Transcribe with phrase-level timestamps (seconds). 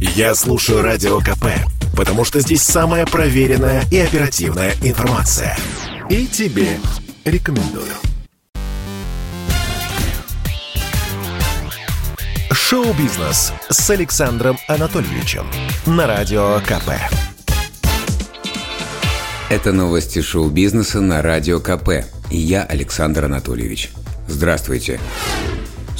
[0.00, 1.44] Я слушаю Радио КП,
[1.94, 5.58] потому что здесь самая проверенная и оперативная информация.
[6.08, 6.78] И тебе
[7.26, 7.92] рекомендую.
[12.50, 15.44] Шоу-бизнес с Александром Анатольевичем
[15.84, 16.92] на Радио КП.
[19.50, 22.06] Это новости шоу-бизнеса на Радио КП.
[22.30, 23.90] И я Александр Анатольевич.
[24.28, 24.98] Здравствуйте.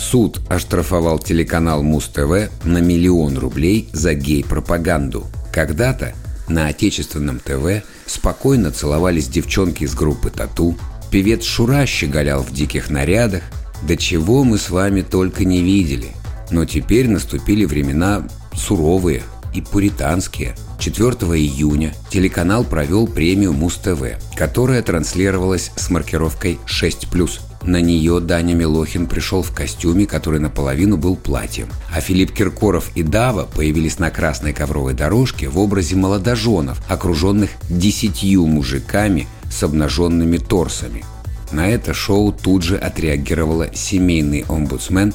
[0.00, 5.26] Суд оштрафовал телеканал Муз-ТВ на миллион рублей за гей-пропаганду.
[5.52, 6.14] Когда-то
[6.48, 10.76] на отечественном ТВ спокойно целовались девчонки из группы «Тату»,
[11.10, 13.42] певец Шура щеголял в диких нарядах,
[13.82, 16.08] до чего мы с вами только не видели.
[16.50, 19.22] Но теперь наступили времена суровые
[19.54, 20.56] и пуританские.
[20.78, 27.40] 4 июня телеканал провел премию Муз-ТВ, которая транслировалась с маркировкой 6+.
[27.62, 31.68] На нее Даня Милохин пришел в костюме, который наполовину был платьем.
[31.94, 38.46] А Филипп Киркоров и Дава появились на красной ковровой дорожке в образе молодоженов, окруженных десятью
[38.46, 41.04] мужиками с обнаженными торсами.
[41.52, 45.12] На это шоу тут же отреагировала семейный омбудсмен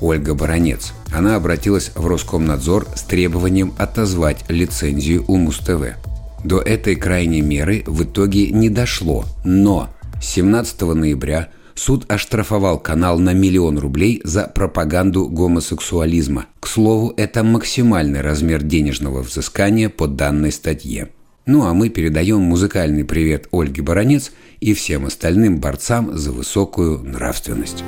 [0.00, 0.92] Ольга Баранец.
[1.14, 5.96] Она обратилась в Роскомнадзор с требованием отозвать лицензию у Муз-ТВ.
[6.44, 9.88] До этой крайней меры в итоге не дошло, но
[10.20, 16.46] 17 ноября суд оштрафовал канал на миллион рублей за пропаганду гомосексуализма.
[16.58, 21.10] К слову, это максимальный размер денежного взыскания по данной статье.
[21.46, 27.84] Ну а мы передаем музыкальный привет Ольге Баранец и всем остальным борцам за высокую нравственность.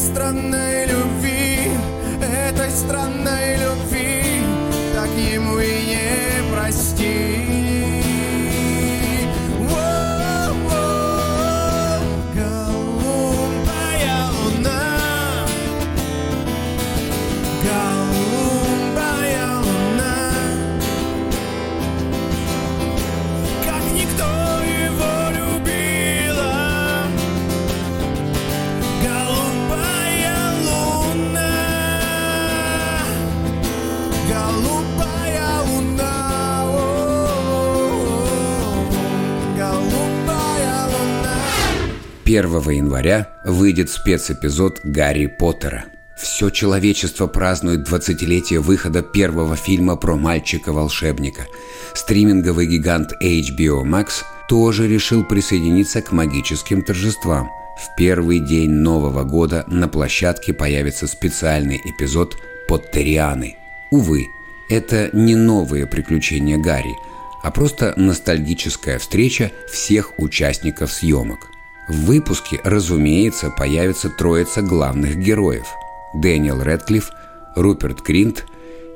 [0.00, 1.39] странной любви,
[2.30, 4.42] этой странной любви,
[4.94, 7.59] так ему и не простить.
[42.38, 45.86] 1 января выйдет спецэпизод «Гарри Поттера».
[46.16, 51.46] Все человечество празднует 20-летие выхода первого фильма про мальчика-волшебника.
[51.94, 57.50] Стриминговый гигант HBO Max тоже решил присоединиться к магическим торжествам.
[57.82, 62.36] В первый день Нового года на площадке появится специальный эпизод
[62.68, 63.56] «Поттерианы».
[63.90, 64.26] Увы,
[64.68, 66.94] это не новые приключения Гарри,
[67.42, 71.48] а просто ностальгическая встреча всех участников съемок.
[71.90, 75.66] В выпуске, разумеется, появится троица главных героев–
[76.14, 77.10] Дэниел Рэдклифф,
[77.56, 78.46] Руперт Гринт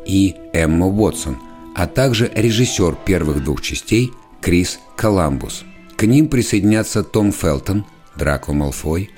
[0.06, 1.36] и Эмма Уотсон,
[1.74, 5.64] а также режиссер первых двух частей Крис Коламбус.
[5.96, 7.84] К ним присоединятся Том Фелтон,
[8.14, 9.10] Драко Малфой,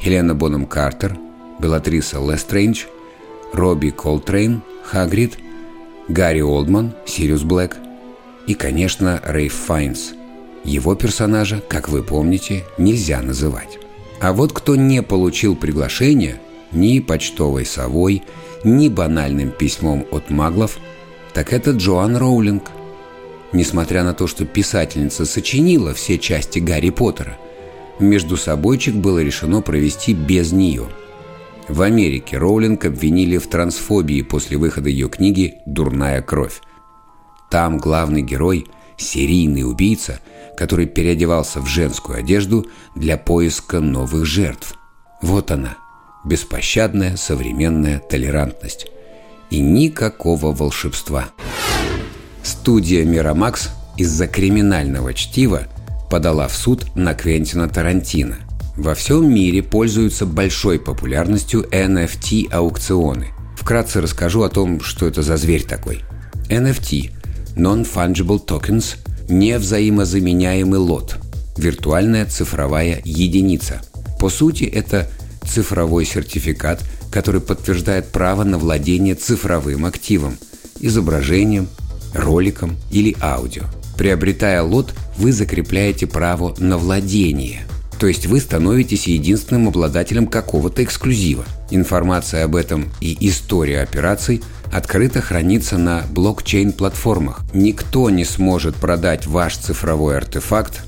[0.00, 1.18] Хелена Боном Картер,
[1.58, 2.86] Белатриса Лестрейндж,
[3.52, 5.36] Робби Колтрейн, Хагрид,
[6.08, 7.76] Гарри Олдман, Сириус Блэк
[8.46, 10.14] и, конечно, Рейф Файнс.
[10.68, 13.78] Его персонажа, как вы помните, нельзя называть.
[14.20, 16.42] А вот кто не получил приглашение
[16.72, 18.22] ни почтовой совой,
[18.64, 20.76] ни банальным письмом от маглов,
[21.32, 22.64] так это Джоан Роулинг.
[23.54, 27.38] Несмотря на то, что писательница сочинила все части Гарри Поттера,
[27.98, 30.84] между собойчик было решено провести без нее–
[31.68, 36.62] в Америке Роулинг обвинили в трансфобии после выхода ее книги «Дурная кровь».
[37.50, 38.66] Там главный герой–
[38.98, 40.20] серийный убийца,
[40.56, 44.74] который переодевался в женскую одежду для поиска новых жертв.
[45.22, 45.76] Вот она,
[46.24, 48.88] беспощадная современная толерантность.
[49.50, 51.30] И никакого волшебства.
[52.42, 55.62] Студия «Мирамакс» из-за криминального чтива
[56.10, 58.36] подала в суд на Квентина Тарантино–
[58.78, 63.26] во всем мире пользуются большой популярностью NFT-аукционы.
[63.56, 66.04] Вкратце расскажу о том, что это за зверь такой.
[66.48, 67.10] NFT–
[67.58, 68.96] Non-Fungible Tokens–
[69.28, 71.16] невзаимозаменяемый лот,
[71.56, 73.82] виртуальная цифровая единица.
[74.20, 75.10] По сути, это
[75.44, 80.38] цифровой сертификат, который подтверждает право на владение цифровым активом–
[80.80, 81.68] изображением,
[82.14, 83.64] роликом или аудио.
[83.96, 87.66] Приобретая лот, вы закрепляете право на владение–
[87.98, 91.44] то есть вы становитесь единственным обладателем какого-то эксклюзива.
[91.70, 94.40] Информация об этом и история операций
[94.72, 97.42] открыто хранится на блокчейн-платформах.
[97.54, 100.84] Никто не сможет продать ваш цифровой артефакт,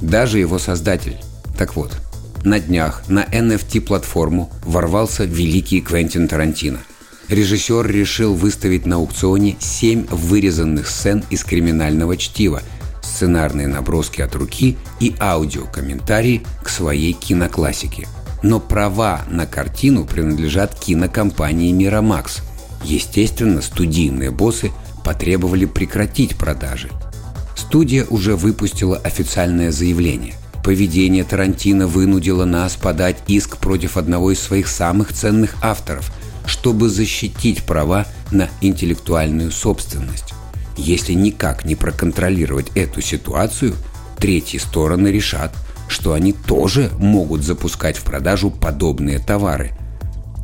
[0.00, 1.16] даже его создатель.
[1.56, 1.92] Так вот,
[2.44, 6.80] на днях на NFT-платформу ворвался великий Квентин Тарантино.
[7.28, 12.62] Режиссер решил выставить на аукционе семь вырезанных сцен из криминального чтива,
[13.02, 18.08] сценарные наброски от руки и аудиокомментарии к своей киноклассике.
[18.42, 22.40] Но права на картину принадлежат кинокомпании «Мирамакс».
[22.84, 24.70] Естественно, студийные боссы
[25.04, 26.88] потребовали прекратить продажи.
[27.56, 30.34] Студия уже выпустила официальное заявление.
[30.64, 36.12] Поведение Тарантино вынудило нас подать иск против одного из своих самых ценных авторов,
[36.46, 40.34] чтобы защитить права на интеллектуальную собственность.
[40.76, 43.74] Если никак не проконтролировать эту ситуацию,
[44.18, 45.54] третьи стороны решат,
[45.88, 49.72] что они тоже могут запускать в продажу подобные товары,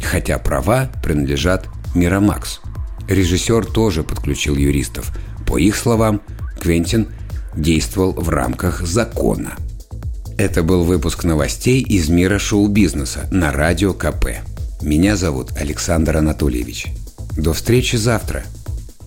[0.03, 2.61] хотя права принадлежат Мирамакс.
[3.09, 5.13] Режиссер тоже подключил юристов.
[5.47, 6.21] По их словам,
[6.61, 7.09] Квентин
[7.57, 9.55] действовал в рамках закона–
[10.39, 14.27] это был выпуск новостей из мира шоу-бизнеса на Радио КП.
[14.83, 16.89] Меня зовут Александр Анатольевич.
[17.39, 18.45] До встречи завтра.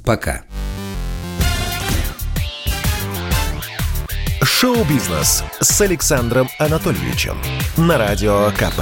[0.03, 0.41] Пока.
[4.41, 7.37] Шоу-бизнес с Александром Анатольевичем
[7.77, 8.81] на Радио КП.